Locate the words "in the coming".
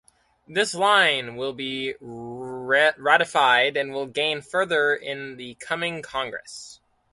4.95-6.01